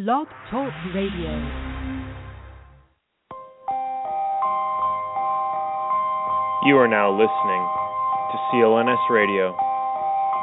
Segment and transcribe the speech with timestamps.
[0.00, 1.28] Blog Talk Radio.
[6.64, 7.62] You are now listening
[8.32, 9.52] to CLNS Radio,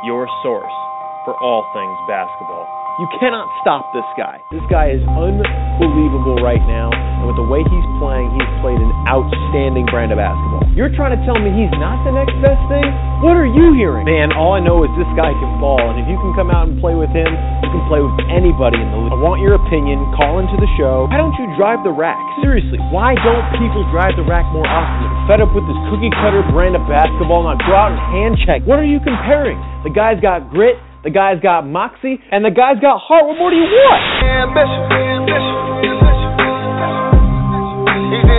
[0.06, 0.78] your source
[1.26, 2.70] for all things basketball.
[3.02, 4.38] You cannot stop this guy.
[4.54, 8.94] This guy is unbelievable right now, and with the way he's playing, he's played an
[9.10, 10.47] outstanding brand of basketball.
[10.78, 12.86] You're trying to tell me he's not the next best thing?
[13.26, 14.06] What are you hearing?
[14.06, 16.70] Man, all I know is this guy can ball, and if you can come out
[16.70, 19.14] and play with him, you can play with anybody in the league.
[19.14, 19.98] I want your opinion.
[20.14, 21.10] Call into the show.
[21.10, 22.22] Why don't you drive the rack?
[22.46, 25.10] Seriously, why don't people drive the rack more often?
[25.10, 27.50] I'm fed up with this cookie cutter brand of basketball.
[27.50, 28.62] Now go out and hand check.
[28.70, 29.58] What are you comparing?
[29.82, 30.78] The guy's got grit.
[31.04, 33.26] The guy's got moxie, and the guy's got heart.
[33.26, 34.02] What more do you want?
[34.28, 35.57] Ambition, ambition, Easy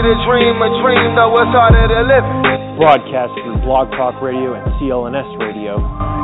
[0.08, 2.24] to dream a dream, though it's harder to live.
[2.80, 5.76] Broadcast through Blog Talk Radio and CLNS Radio.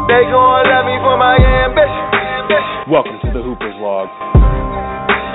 [0.09, 2.05] They gon' love me for my ambition.
[2.49, 2.89] ambition.
[2.89, 4.09] Welcome to the Hooper's Log.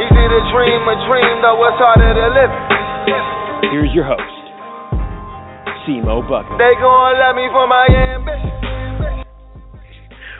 [0.01, 2.53] Easy to dream a dream, though it's harder to live.
[3.69, 4.41] Here's your host,
[5.85, 6.57] Cmo Bucket.
[6.57, 8.48] They gon' love me for my ambition.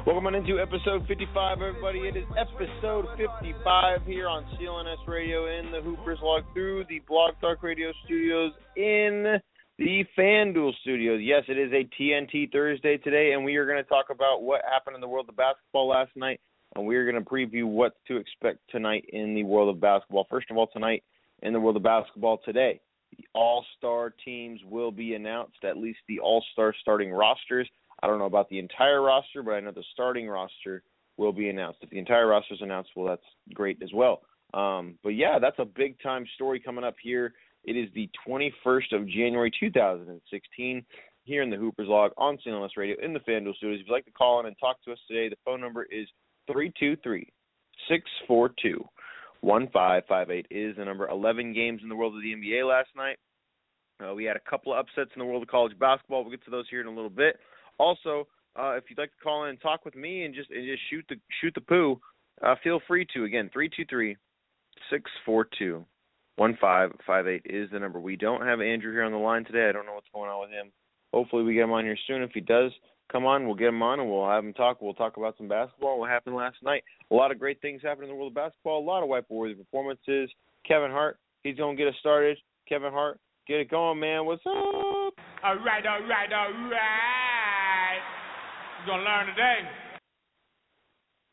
[0.09, 1.99] Welcome on into episode 55, everybody.
[1.99, 7.35] It is episode 55 here on CLNS Radio in the Hoopers Log through the Blog
[7.39, 9.39] Talk Radio studios in
[9.77, 11.21] the FanDuel studios.
[11.21, 14.61] Yes, it is a TNT Thursday today, and we are going to talk about what
[14.67, 16.39] happened in the world of basketball last night,
[16.75, 20.25] and we are going to preview what to expect tonight in the world of basketball.
[20.27, 21.03] First of all, tonight
[21.43, 22.81] in the world of basketball today,
[23.15, 27.69] the All Star teams will be announced, at least the All Star starting rosters.
[28.01, 30.83] I don't know about the entire roster, but I know the starting roster
[31.17, 31.79] will be announced.
[31.81, 34.21] If the entire roster is announced, well, that's great as well.
[34.53, 37.33] Um, but yeah, that's a big time story coming up here.
[37.65, 40.85] It is the 21st of January 2016
[41.25, 43.81] here in the Hoopers Log on CLNS Radio in the FanDuel Studios.
[43.81, 46.07] If you'd like to call in and talk to us today, the phone number is
[46.47, 47.27] 323
[47.87, 48.83] 642
[49.41, 51.07] 1558 is the number.
[51.07, 53.17] 11 games in the world of the NBA last night.
[54.03, 56.23] Uh, we had a couple of upsets in the world of college basketball.
[56.23, 57.37] We'll get to those here in a little bit.
[57.79, 60.65] Also, uh, if you'd like to call in and talk with me and just and
[60.65, 61.99] just shoot the shoot the poo,
[62.45, 63.23] uh, feel free to.
[63.23, 64.17] Again, three two three
[64.89, 65.85] six four two
[66.35, 67.99] one five five eight is the number.
[67.99, 69.69] We don't have Andrew here on the line today.
[69.69, 70.71] I don't know what's going on with him.
[71.13, 72.21] Hopefully, we get him on here soon.
[72.21, 72.71] If he does
[73.11, 74.81] come on, we'll get him on and we'll have him talk.
[74.81, 75.99] We'll talk about some basketball.
[75.99, 76.83] What happened last night?
[77.11, 78.79] A lot of great things happened in the world of basketball.
[78.79, 80.29] A lot of wipe-worthy performances.
[80.67, 82.37] Kevin Hart, he's gonna get us started.
[82.67, 84.25] Kevin Hart, get it going, man.
[84.25, 84.53] What's up?
[84.53, 85.13] All
[85.43, 87.28] right, all right, all right.
[88.89, 89.59] You're gonna learn today.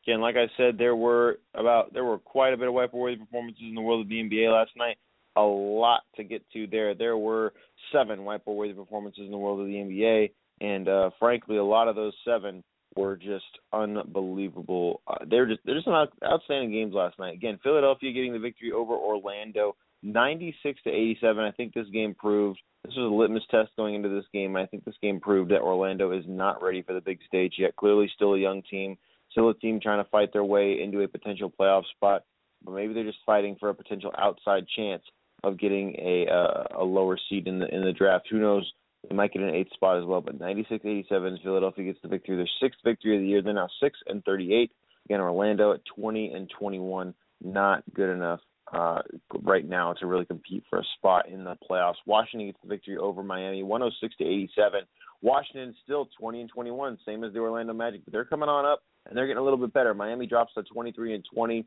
[0.05, 3.63] Again, like I said, there were about there were quite a bit of wipe-worthy performances
[3.67, 4.97] in the world of the NBA last night.
[5.37, 6.93] A lot to get to there.
[6.93, 7.53] There were
[7.91, 10.29] seven wipe-worthy performances in the world of the NBA,
[10.61, 12.63] and uh, frankly, a lot of those seven
[12.95, 15.01] were just unbelievable.
[15.07, 17.33] Uh, they're just they're just out, outstanding games last night.
[17.33, 21.43] Again, Philadelphia getting the victory over Orlando, 96 to 87.
[21.43, 24.55] I think this game proved this was a litmus test going into this game.
[24.55, 27.75] I think this game proved that Orlando is not ready for the big stage yet.
[27.75, 28.97] Clearly, still a young team,
[29.31, 32.23] still a team trying to fight their way into a potential playoff spot,
[32.63, 35.03] but maybe they're just fighting for a potential outside chance
[35.43, 38.27] of getting a uh, a lower seed in the in the draft.
[38.31, 38.71] Who knows?
[39.07, 40.21] They might get an eighth spot as well.
[40.21, 42.35] But 96-87, Philadelphia gets the victory.
[42.35, 43.41] Their sixth victory of the year.
[43.41, 44.71] They're now six and 38.
[45.05, 48.41] Again, Orlando at 20 and 21, not good enough
[48.73, 49.01] uh,
[49.43, 51.95] right now to really compete for a spot in the playoffs.
[52.05, 54.81] Washington gets the victory over Miami, 106 to 87.
[55.21, 58.83] Washington still 20 and 21, same as the Orlando Magic, but they're coming on up
[59.07, 59.93] and they're getting a little bit better.
[59.93, 61.65] Miami drops to 23 and 20.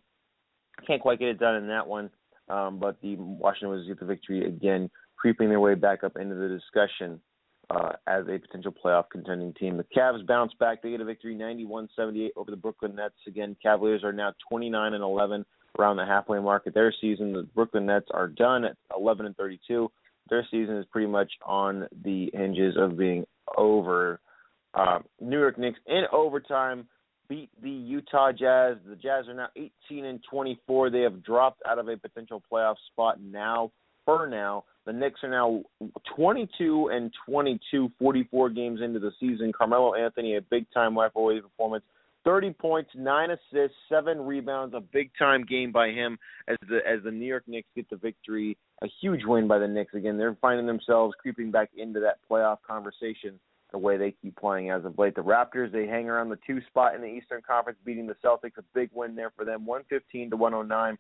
[0.87, 2.11] Can't quite get it done in that one,
[2.49, 6.35] um, but the Washington Wizards get the victory again, creeping their way back up into
[6.35, 7.21] the discussion
[7.71, 9.77] uh, as a potential playoff contending team.
[9.77, 13.15] The Cavs bounce back; they get a victory, 91-78 over the Brooklyn Nets.
[13.27, 15.45] Again, Cavaliers are now 29 and 11
[15.79, 17.33] around the halfway mark of their season.
[17.33, 19.91] The Brooklyn Nets are done at 11 and 32.
[20.29, 23.25] Their season is pretty much on the hinges of being
[23.57, 24.21] over.
[24.75, 26.87] Uh, New York Knicks in overtime
[27.29, 28.77] beat the Utah Jazz.
[28.87, 30.91] The Jazz are now 18 and 24.
[30.91, 33.71] They have dropped out of a potential playoff spot now.
[34.05, 35.63] For now, the Knicks are now
[36.17, 39.53] 22 and 22, 44 games into the season.
[39.57, 41.85] Carmelo Anthony, a big time away performance,
[42.25, 46.19] 30 points, nine assists, seven rebounds, a big time game by him
[46.49, 48.57] as the as the New York Knicks get the victory.
[48.83, 50.19] A huge win by the Knicks again.
[50.19, 53.39] They're finding themselves creeping back into that playoff conversation
[53.73, 55.15] the way they keep playing as of late.
[55.15, 58.59] The Raptors they hang around the two spot in the Eastern Conference, beating the Celtics.
[58.59, 60.99] A big win there for them, 115 to 109.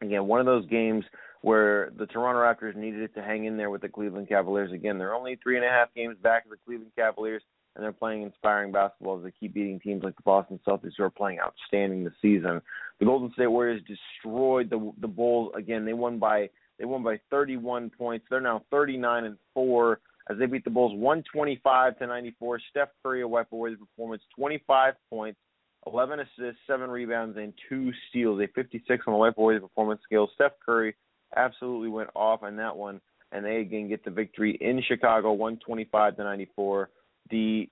[0.00, 1.04] Again, one of those games
[1.40, 4.72] where the Toronto Raptors needed it to hang in there with the Cleveland Cavaliers.
[4.72, 7.42] Again, they're only three and a half games back of the Cleveland Cavaliers
[7.74, 11.04] and they're playing inspiring basketball as they keep beating teams like the Boston Celtics who
[11.04, 12.60] are playing outstanding this season.
[12.98, 15.84] The Golden State Warriors destroyed the the Bulls again.
[15.84, 18.26] They won by they won by 31 points.
[18.28, 20.00] They're now 39 and 4
[20.30, 22.60] as they beat the Bulls 125 to 94.
[22.70, 25.38] Steph Curry a wipe away the performance, 25 points,
[25.86, 28.40] 11 assists, 7 rebounds, and 2 steals.
[28.40, 30.28] A 56 on the wipe away performance scale.
[30.34, 30.94] Steph Curry
[31.36, 33.00] absolutely went off on that one,
[33.32, 36.90] and they again get the victory in Chicago, 125 to 94
[37.30, 37.68] the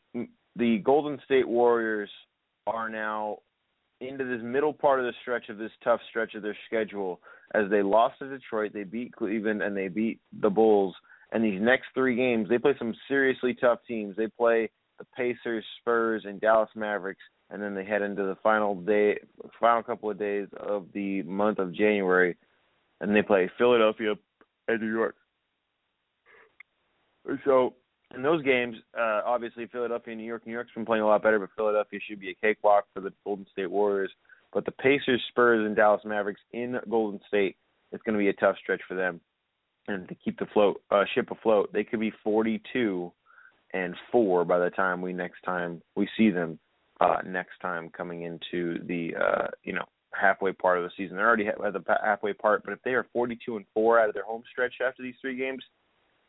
[0.56, 2.10] the Golden State Warriors
[2.66, 3.38] are now
[4.00, 7.20] into this middle part of the stretch of this tough stretch of their schedule
[7.54, 10.94] as they lost to Detroit, they beat Cleveland, and they beat the Bulls.
[11.32, 14.16] And these next three games, they play some seriously tough teams.
[14.16, 18.74] They play the Pacers, Spurs, and Dallas Mavericks, and then they head into the final
[18.74, 19.18] day,
[19.60, 22.36] final couple of days of the month of January,
[23.00, 24.14] and they play Philadelphia
[24.68, 25.16] and New York.
[27.44, 27.74] So
[28.14, 30.46] in those games, uh, obviously Philadelphia and New York.
[30.46, 33.12] New York's been playing a lot better, but Philadelphia should be a cakewalk for the
[33.24, 34.10] Golden State Warriors.
[34.52, 37.56] But the Pacers, Spurs, and Dallas Mavericks in Golden State,
[37.92, 39.20] it's going to be a tough stretch for them.
[39.88, 43.12] And to keep the float uh, ship afloat, they could be 42
[43.72, 46.58] and four by the time we next time we see them
[47.00, 49.84] uh, next time coming into the uh, you know
[50.18, 51.16] halfway part of the season.
[51.16, 54.14] They're already at the halfway part, but if they are 42 and four out of
[54.14, 55.62] their home stretch after these three games,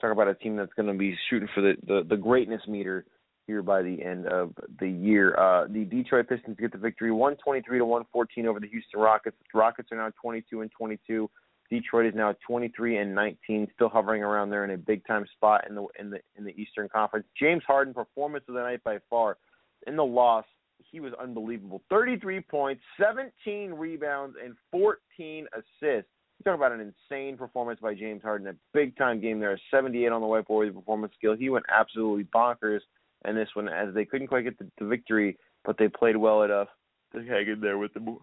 [0.02, 3.06] talk about a team that's going to be shooting for the, the the greatness meter
[3.48, 5.36] here by the end of the year.
[5.38, 9.38] Uh, the Detroit Pistons get the victory, 123 to 114 over the Houston Rockets.
[9.52, 11.30] The Rockets are now 22 and 22.
[11.70, 15.66] Detroit is now 23 and 19, still hovering around there in a big time spot
[15.68, 17.26] in the in the in the Eastern Conference.
[17.40, 19.38] James Harden performance of the night by far.
[19.86, 20.46] In the loss,
[20.92, 21.82] he was unbelievable.
[21.90, 26.10] 33 points, 17 rebounds, and 14 assists.
[26.40, 30.12] You talk about an insane performance by James Harden, a big time game there, 78
[30.12, 31.36] on the whiteboard performance skill.
[31.36, 32.82] He went absolutely bonkers
[33.28, 36.44] in this one as they couldn't quite get the, the victory, but they played well
[36.44, 36.68] enough
[37.14, 38.18] to hang in there with the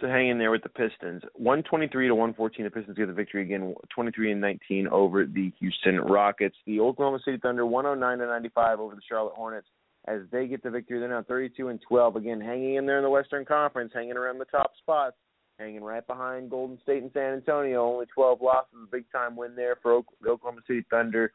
[0.00, 1.22] to hang in there with the Pistons.
[1.34, 6.00] 123 to 114, the Pistons get the victory again, 23 and 19 over the Houston
[6.00, 6.56] Rockets.
[6.66, 9.68] The Oklahoma City Thunder 109 to 95 over the Charlotte Hornets
[10.06, 10.98] as they get the victory.
[10.98, 12.16] They're now 32 and 12.
[12.16, 15.16] Again, hanging in there in the Western Conference, hanging around the top spots,
[15.58, 17.84] hanging right behind Golden State and San Antonio.
[17.84, 21.32] Only 12 losses, a big time win there for Oklahoma City Thunder.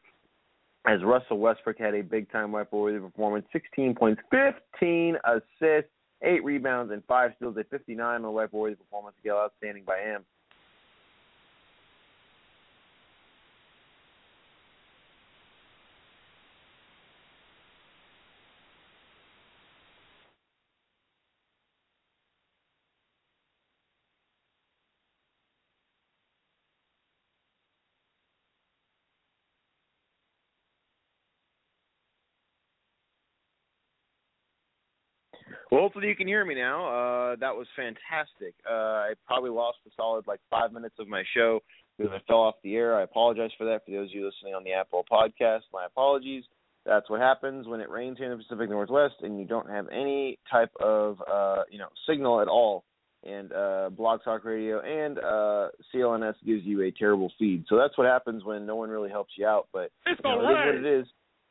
[0.86, 5.90] As Russell Westbrook had a big time wipe-worthy performance, 16 points, 15 assists,
[6.22, 7.56] eight rebounds, and five steals.
[7.56, 10.24] A 59 on the wipe-worthy performance scale, outstanding by him.
[35.70, 36.86] Well, hopefully you can hear me now.
[36.86, 38.54] Uh, that was fantastic.
[38.68, 41.60] Uh, I probably lost a solid like five minutes of my show
[41.98, 42.96] because I fell off the air.
[42.96, 43.84] I apologize for that.
[43.84, 46.44] For those of you listening on the Apple podcast, my apologies.
[46.84, 49.88] That's what happens when it rains here in the Pacific Northwest and you don't have
[49.88, 52.84] any type of uh, you know signal at all.
[53.24, 57.64] And uh, Blog Talk Radio and uh, CLNS gives you a terrible feed.
[57.68, 59.66] So that's what happens when no one really helps you out.
[59.72, 60.68] But it's you know, right.
[60.68, 61.06] it is what it is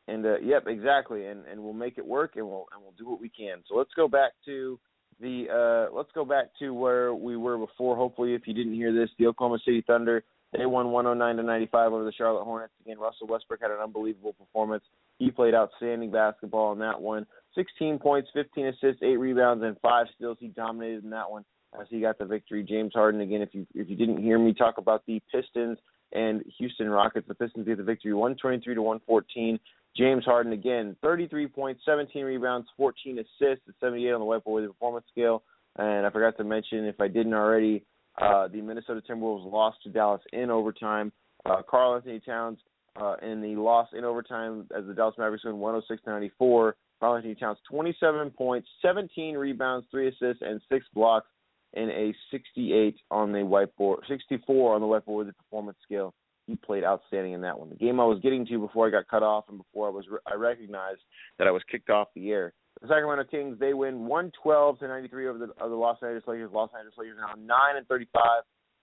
[0.08, 3.08] and uh, yep, exactly, and and we'll make it work, and we'll and we'll do
[3.08, 3.58] what we can.
[3.68, 4.78] So let's go back to
[5.20, 7.96] the uh, let's go back to where we were before.
[7.96, 11.92] Hopefully, if you didn't hear this, the Oklahoma City Thunder they won 109 to 95
[11.92, 12.72] over the Charlotte Hornets.
[12.84, 14.84] Again, Russell Westbrook had an unbelievable performance.
[15.18, 17.26] He played outstanding basketball in that one.
[17.54, 20.38] 16 points, 15 assists, eight rebounds, and five steals.
[20.40, 21.44] He dominated in that one
[21.78, 22.62] as he got the victory.
[22.62, 23.42] James Harden again.
[23.42, 25.78] If you if you didn't hear me talk about the Pistons
[26.12, 29.58] and Houston Rockets, the Pistons get the victory, 123 to 114.
[29.96, 35.06] James Harden again, 33 points, 17 rebounds, 14 assists, 78 on the White Boy performance
[35.10, 35.42] scale.
[35.78, 37.84] And I forgot to mention, if I didn't already,
[38.20, 41.12] uh, the Minnesota Timberwolves lost to Dallas in overtime.
[41.44, 42.58] Uh, Karl-Anthony Towns
[43.00, 46.76] uh, in the loss in overtime as the Dallas Mavericks win 106 94.
[47.00, 51.28] Karl-Anthony Towns 27 points, 17 rebounds, three assists, and six blocks
[51.76, 56.14] in a 68 on the whiteboard, 64 on the whiteboard the performance scale.
[56.46, 57.68] he played outstanding in that one.
[57.68, 60.04] The game I was getting to before I got cut off and before I was
[60.26, 61.00] I recognized
[61.38, 62.54] that I was kicked off the air.
[62.80, 66.50] The Sacramento Kings they win 112 to 93 over the, over the Los Angeles Lakers.
[66.52, 68.22] Los Angeles Lakers now 9 and 35,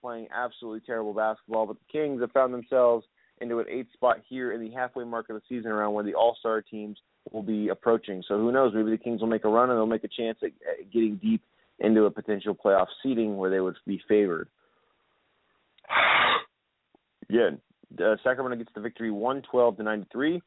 [0.00, 1.66] playing absolutely terrible basketball.
[1.66, 3.04] But the Kings have found themselves
[3.40, 6.14] into an eighth spot here in the halfway mark of the season, around where the
[6.14, 6.98] All Star teams
[7.32, 8.22] will be approaching.
[8.28, 8.72] So who knows?
[8.72, 11.16] Maybe the Kings will make a run and they'll make a chance at, at getting
[11.16, 11.42] deep
[11.84, 14.48] into a potential playoff seeding where they would be favored.
[17.28, 17.50] yeah,
[18.02, 20.42] uh, Sacramento gets the victory 112 to 93,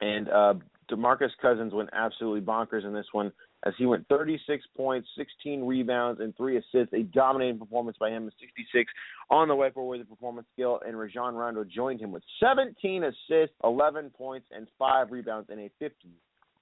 [0.00, 0.54] and uh,
[0.90, 3.32] DeMarcus Cousins went absolutely bonkers in this one
[3.66, 6.92] as he went 36 points, 16 rebounds, and three assists.
[6.92, 8.92] A dominating performance by him, a 66
[9.30, 10.80] on the Whiteboard Worthy performance scale.
[10.86, 15.70] And Rajon Rondo joined him with 17 assists, 11 points, and five rebounds, and a
[15.78, 16.08] 50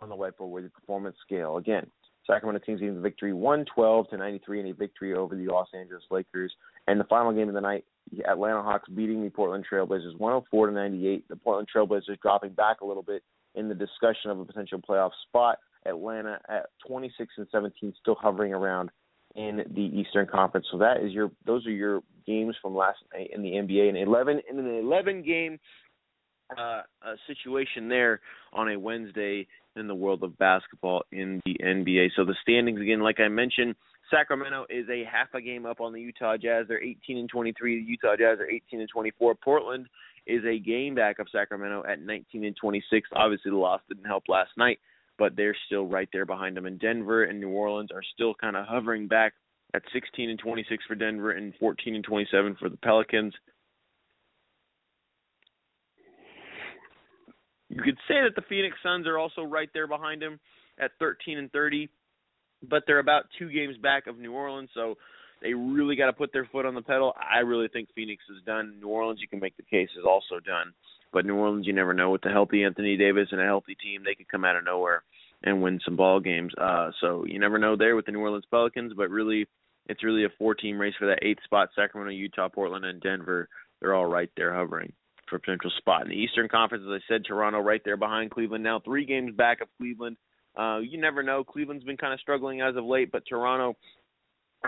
[0.00, 1.56] on the Whiteboard Worthy performance scale.
[1.56, 1.86] Again,
[2.26, 6.04] Sacramento Kings getting the victory 112 to 93 in a victory over the Los Angeles
[6.10, 6.52] Lakers.
[6.86, 7.84] And the final game of the night,
[8.28, 11.28] Atlanta Hawks beating the Portland Trailblazers 104 to 98.
[11.28, 13.22] The Portland Trailblazers dropping back a little bit
[13.54, 15.58] in the discussion of a potential playoff spot.
[15.86, 18.90] Atlanta at 26 and 17, still hovering around
[19.34, 20.66] in the Eastern Conference.
[20.70, 23.88] So that is your those are your games from last night in the NBA.
[23.88, 25.58] An 11 in an 11 game
[26.58, 28.20] uh, uh, situation there
[28.52, 32.10] on a Wednesday in the world of basketball in the NBA.
[32.16, 33.74] So the standings again, like I mentioned,
[34.10, 36.66] Sacramento is a half a game up on the Utah Jazz.
[36.68, 37.80] They're 18 and 23.
[37.80, 39.34] The Utah Jazz are 18 and 24.
[39.36, 39.86] Portland
[40.26, 43.08] is a game back of Sacramento at 19 and 26.
[43.14, 44.78] Obviously, the loss didn't help last night,
[45.18, 46.66] but they're still right there behind them.
[46.66, 49.32] And Denver and New Orleans are still kind of hovering back
[49.74, 53.32] at 16 and 26 for Denver and 14 and 27 for the Pelicans.
[57.72, 60.38] You could say that the Phoenix Suns are also right there behind him
[60.78, 61.88] at 13 and 30,
[62.68, 64.96] but they're about two games back of New Orleans, so
[65.40, 67.14] they really got to put their foot on the pedal.
[67.18, 68.78] I really think Phoenix is done.
[68.78, 70.74] New Orleans, you can make the case, is also done.
[71.14, 72.10] But New Orleans, you never know.
[72.10, 75.02] With a healthy Anthony Davis and a healthy team, they could come out of nowhere
[75.42, 76.52] and win some ball games.
[76.60, 79.46] Uh, so you never know there with the New Orleans Pelicans, but really,
[79.86, 81.70] it's really a four-team race for that eighth spot.
[81.74, 83.48] Sacramento, Utah, Portland, and Denver.
[83.80, 84.92] They're all right there hovering
[85.32, 86.84] for a potential spot in the Eastern Conference.
[86.86, 90.18] As I said, Toronto right there behind Cleveland now, three games back of Cleveland.
[90.56, 91.42] Uh, you never know.
[91.42, 93.74] Cleveland's been kind of struggling as of late, but Toronto,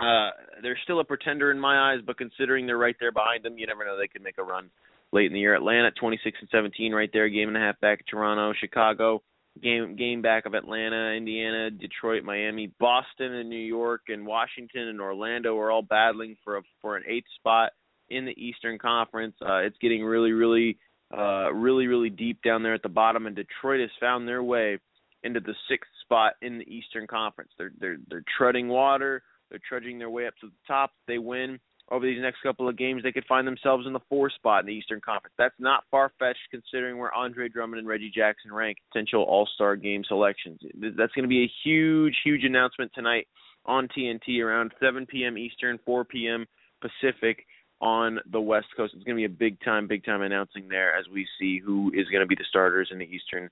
[0.01, 0.31] uh,
[0.63, 1.99] they're still a pretender in my eyes.
[2.05, 4.71] But considering they're right there behind them, you never know they could make a run
[5.13, 5.53] late in the year.
[5.53, 8.53] Atlanta 26 and 17 right there, game and a half back Toronto.
[8.59, 9.21] Chicago
[9.61, 14.99] game game back of Atlanta, Indiana, Detroit, Miami, Boston, and New York, and Washington and
[14.99, 17.71] Orlando are all battling for a for an eighth spot
[18.09, 19.35] in the Eastern Conference.
[19.41, 20.77] Uh, it's getting really, really,
[21.15, 24.77] uh, really, really deep down there at the bottom, and Detroit has found their way
[25.23, 27.51] into the sixth spot in the Eastern Conference.
[27.57, 29.23] They're they're they're treading water.
[29.49, 30.91] They're trudging their way up to the top.
[31.07, 31.59] they win
[31.91, 34.65] over these next couple of games, they could find themselves in the fourth spot in
[34.65, 35.35] the Eastern Conference.
[35.37, 39.75] That's not far fetched considering where Andre Drummond and Reggie Jackson rank potential All Star
[39.75, 40.59] game selections.
[40.73, 43.27] That's going to be a huge, huge announcement tonight
[43.65, 45.37] on TNT around 7 p.m.
[45.37, 46.45] Eastern, 4 p.m.
[46.81, 47.45] Pacific
[47.81, 48.93] on the West Coast.
[48.95, 51.91] It's going to be a big time, big time announcing there as we see who
[51.93, 53.49] is going to be the starters in the Eastern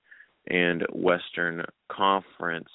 [0.47, 2.69] and Western Conference.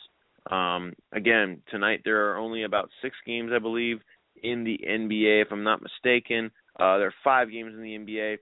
[0.50, 4.00] Um, again, tonight there are only about six games, I believe,
[4.42, 6.50] in the NBA, if I'm not mistaken.
[6.78, 8.38] Uh, there are five games in the NBA,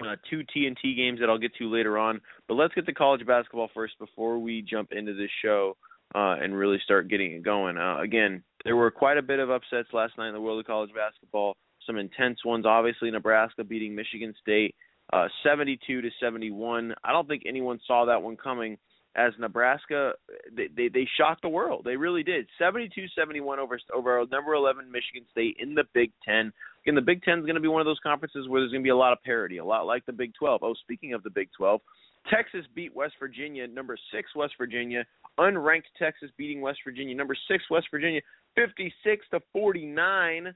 [0.00, 2.20] uh, two TNT games that I'll get to later on.
[2.48, 5.76] But let's get to college basketball first before we jump into this show
[6.14, 7.76] uh, and really start getting it going.
[7.76, 10.66] Uh, again, there were quite a bit of upsets last night in the world of
[10.66, 12.66] college basketball some intense ones.
[12.66, 14.74] Obviously, Nebraska beating Michigan State
[15.12, 16.94] uh, 72 to 71.
[17.04, 18.78] I don't think anyone saw that one coming.
[19.14, 20.12] As Nebraska,
[20.56, 21.82] they they, they shocked the world.
[21.84, 22.46] They really did.
[22.58, 26.50] 72-71 over over number 11 Michigan State in the Big Ten.
[26.82, 28.80] Again, the Big Ten is going to be one of those conferences where there's going
[28.80, 30.62] to be a lot of parity, a lot like the Big 12.
[30.62, 31.82] Oh, speaking of the Big 12,
[32.30, 35.04] Texas beat West Virginia, number six West Virginia.
[35.38, 38.22] Unranked Texas beating West Virginia, number six West Virginia,
[38.54, 40.54] 56 to 49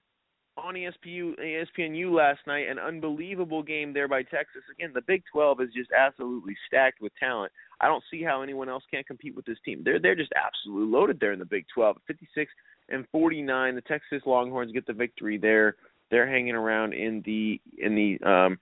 [0.57, 4.63] on ESPU, ESPNU last night, an unbelievable game there by Texas.
[4.71, 7.53] Again, the Big 12 is just absolutely stacked with talent.
[7.81, 9.83] I don't see how anyone else can't compete with this team.
[9.85, 11.97] They're they're just absolutely loaded there in the Big 12.
[12.07, 12.51] 56
[12.89, 15.77] and 49, the Texas Longhorns get the victory there.
[16.11, 18.59] They're hanging around in the in the um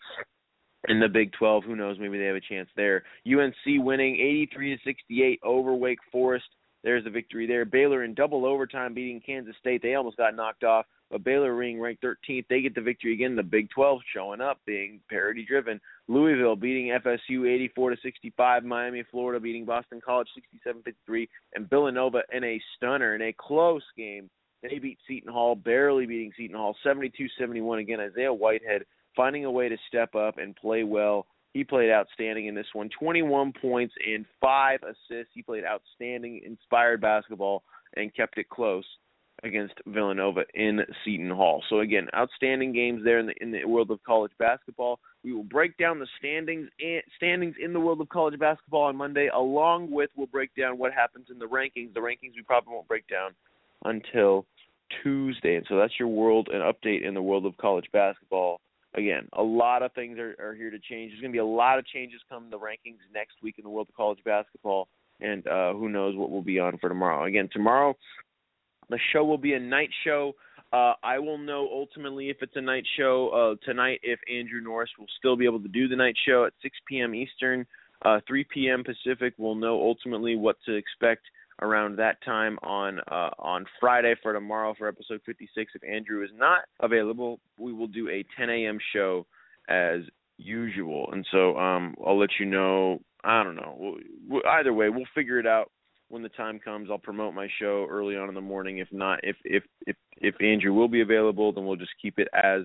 [0.89, 1.65] in the Big 12.
[1.65, 1.99] Who knows?
[2.01, 3.05] Maybe they have a chance there.
[3.27, 6.47] UNC winning 83 to 68 over Wake Forest.
[6.83, 7.65] There's the victory there.
[7.65, 9.81] Baylor in double overtime beating Kansas State.
[9.83, 13.37] They almost got knocked off but Baylor being ranked 13th, they get the victory again.
[13.37, 15.81] The Big 12 showing up, being parity driven.
[16.09, 18.65] Louisville beating FSU 84 to 65.
[18.65, 20.29] Miami, Florida beating Boston College
[20.67, 24.31] 67-53, and Villanova in a stunner in a close game.
[24.63, 28.01] They beat Seton Hall, barely beating Seton Hall 72-71 again.
[28.01, 28.85] Isaiah Whitehead
[29.15, 31.27] finding a way to step up and play well.
[31.53, 35.33] He played outstanding in this one 21 points and five assists.
[35.35, 37.63] He played outstanding, inspired basketball,
[37.97, 38.85] and kept it close
[39.45, 41.63] against Villanova in Seton Hall.
[41.69, 44.99] So again, outstanding games there in the in the world of college basketball.
[45.23, 48.97] We will break down the standings and standings in the world of college basketball on
[48.97, 51.95] Monday, along with we'll break down what happens in the rankings.
[51.95, 53.33] The rankings we probably won't break down
[53.85, 54.47] until
[55.03, 58.61] Tuesday, and so that's your world and update in the world of college basketball.
[58.97, 61.11] Again, a lot of things are, are here to change.
[61.11, 63.71] There's going to be a lot of changes come the rankings next week in the
[63.71, 64.89] world of college basketball,
[65.21, 67.25] and uh, who knows what will be on for tomorrow.
[67.25, 67.97] Again, tomorrow
[68.89, 70.35] the show will be a night show.
[70.73, 74.91] Uh, I will know ultimately if it's a night show uh, tonight if Andrew Norris
[74.99, 77.15] will still be able to do the night show at 6 p.m.
[77.15, 77.65] Eastern,
[78.05, 78.83] uh, 3 p.m.
[78.83, 79.35] Pacific.
[79.39, 81.23] We'll know ultimately what to expect
[81.63, 85.73] around that time on uh, on Friday for tomorrow for episode 56.
[85.75, 88.79] If Andrew is not available, we will do a 10 a.m.
[88.93, 89.27] show
[89.69, 90.01] as
[90.39, 91.09] usual.
[91.13, 93.01] And so um, I'll let you know.
[93.23, 93.97] I don't know.
[94.47, 95.71] Either way, we'll figure it out
[96.09, 98.79] when the time comes, I'll promote my show early on in the morning.
[98.79, 102.29] If not, if if if if Andrew will be available, then we'll just keep it
[102.35, 102.63] as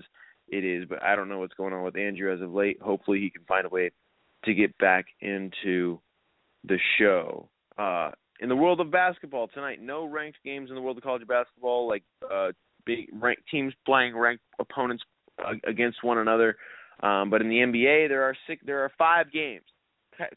[0.48, 0.86] it is.
[0.88, 2.80] But I don't know what's going on with Andrew as of late.
[2.80, 3.90] Hopefully, he can find a way
[4.44, 6.00] to get back into
[6.64, 7.48] the show.
[7.78, 11.26] Uh, in the world of basketball tonight, no ranked games in the world of college
[11.26, 12.48] basketball, like uh,
[12.86, 15.02] big ranked teams playing ranked opponents
[15.38, 16.56] uh, against one another.
[17.02, 19.64] Um, but in the NBA, there are six, there are five games.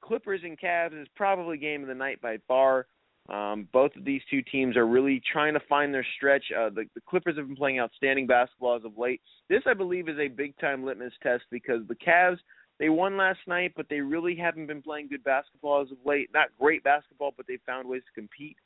[0.02, 2.88] Clippers and Cavs is probably game of the night by far.
[3.30, 6.44] Um, both of these two teams are really trying to find their stretch.
[6.52, 9.22] Uh, the, the Clippers have been playing outstanding basketball as of late.
[9.50, 12.40] This, I believe, is a big time litmus test because the Cavs
[12.80, 16.30] they won last night, but they really haven't been playing good basketball as of late.
[16.34, 18.58] Not great basketball, but they found ways to compete.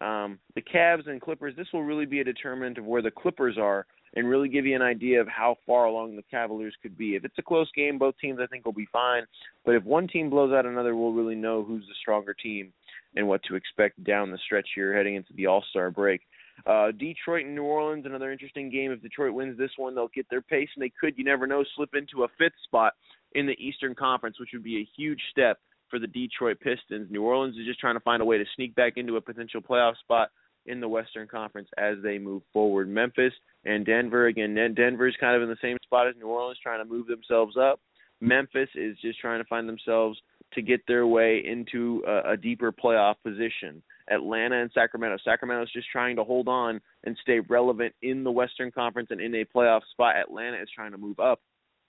[0.00, 1.54] Um, the Cavs and Clippers.
[1.56, 4.76] This will really be a determinant of where the Clippers are and really give you
[4.76, 7.16] an idea of how far along the Cavaliers could be.
[7.16, 9.24] If it's a close game, both teams I think will be fine.
[9.64, 12.72] But if one team blows out another, we'll really know who's the stronger team
[13.16, 16.22] and what to expect down the stretch here heading into the All Star break.
[16.66, 18.92] Uh, Detroit and New Orleans, another interesting game.
[18.92, 21.64] If Detroit wins this one, they'll get their pace, and they could, you never know,
[21.74, 22.92] slip into a fifth spot
[23.32, 25.58] in the Eastern Conference, which would be a huge step
[25.90, 27.10] for the Detroit Pistons.
[27.10, 29.60] New Orleans is just trying to find a way to sneak back into a potential
[29.60, 30.30] playoff spot
[30.66, 32.88] in the Western Conference as they move forward.
[32.88, 33.32] Memphis
[33.64, 36.84] and Denver, again, Denver is kind of in the same spot as New Orleans, trying
[36.84, 37.80] to move themselves up.
[38.20, 40.18] Memphis is just trying to find themselves
[40.54, 43.82] to get their way into a, a deeper playoff position.
[44.10, 45.18] Atlanta and Sacramento.
[45.24, 49.34] Sacramento's just trying to hold on and stay relevant in the Western Conference and in
[49.34, 50.16] a playoff spot.
[50.16, 51.40] Atlanta is trying to move up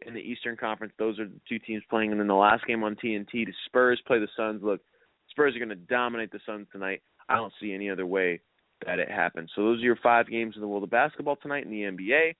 [0.06, 0.94] in the Eastern Conference.
[0.98, 2.12] Those are the two teams playing.
[2.12, 4.62] And then the last game on TNT, the Spurs play the Suns.
[4.64, 4.82] Look,
[5.30, 7.02] Spurs are going to dominate the Suns tonight.
[7.28, 8.42] I don't see any other way
[8.86, 9.52] that it happens.
[9.56, 12.36] So those are your five games in the world of basketball tonight in the NBA.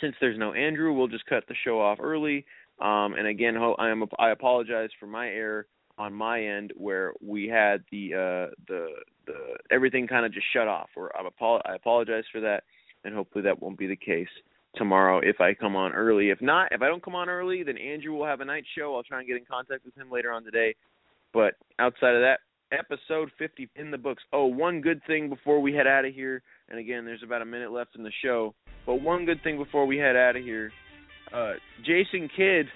[0.00, 2.44] Since there's no Andrew, we'll just cut the show off early.
[2.80, 5.66] Um, and again, I am I apologize for my error
[5.98, 8.88] on my end where we had the uh, the
[9.26, 10.88] the everything kind of just shut off.
[10.96, 12.64] Or I apologize for that,
[13.04, 14.28] and hopefully that won't be the case
[14.76, 16.30] tomorrow if I come on early.
[16.30, 18.96] If not, if I don't come on early, then Andrew will have a night show.
[18.96, 20.74] I'll try and get in contact with him later on today.
[21.32, 22.40] But outside of that,
[22.72, 24.22] episode 50 in the books.
[24.32, 27.46] Oh, one good thing before we head out of here, and again, there's about a
[27.46, 28.54] minute left in the show.
[28.86, 30.72] But one good thing before we head out of here
[31.32, 31.54] uh,
[31.84, 32.66] Jason Kidd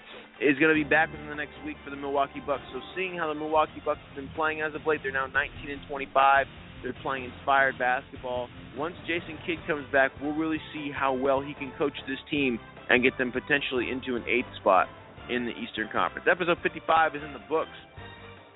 [0.41, 2.63] is going to be back within the next week for the Milwaukee Bucks.
[2.73, 5.69] So seeing how the Milwaukee Bucks have been playing as of late, they're now 19
[5.69, 6.45] and 25.
[6.83, 8.49] They're playing inspired basketball.
[8.77, 12.59] Once Jason Kidd comes back, we'll really see how well he can coach this team
[12.89, 14.87] and get them potentially into an eighth spot
[15.29, 16.27] in the Eastern Conference.
[16.29, 17.73] Episode 55 is in the books.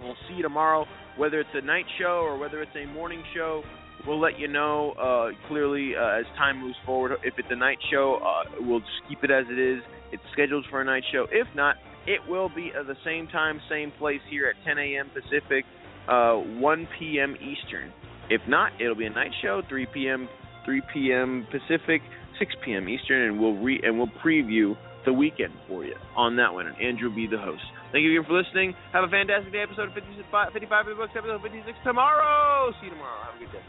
[0.01, 0.85] We'll see you tomorrow,
[1.17, 3.63] whether it's a night show or whether it's a morning show.
[4.07, 7.11] We'll let you know uh, clearly uh, as time moves forward.
[7.23, 9.83] If it's a night show, uh, we'll just keep it as it is.
[10.11, 11.27] It's scheduled for a night show.
[11.31, 11.75] If not,
[12.07, 15.11] it will be at the same time, same place here at 10 a.m.
[15.13, 15.65] Pacific,
[16.07, 17.35] uh, 1 p.m.
[17.35, 17.93] Eastern.
[18.29, 20.27] If not, it'll be a night show, 3 p.m.
[20.65, 21.47] 3 p.m.
[21.51, 22.01] Pacific,
[22.39, 22.89] 6 p.m.
[22.89, 26.67] Eastern, and we'll re and we'll preview the weekend for you on that one.
[26.67, 27.63] And Andrew will be the host.
[27.91, 28.73] Thank you again for listening.
[28.93, 29.63] Have a fantastic day.
[29.63, 31.13] Episode 55, 55 of the books.
[31.15, 32.71] Episode 56 tomorrow.
[32.79, 33.19] See you tomorrow.
[33.23, 33.61] Have a good day.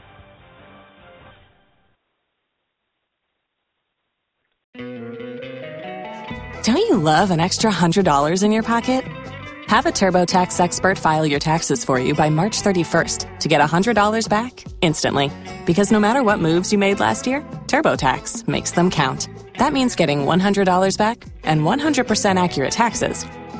[6.62, 9.04] Don't you love an extra $100 in your pocket?
[9.66, 14.28] Have a TurboTax expert file your taxes for you by March 31st to get $100
[14.28, 15.32] back instantly.
[15.66, 19.28] Because no matter what moves you made last year, TurboTax makes them count.
[19.58, 23.26] That means getting $100 back and 100% accurate taxes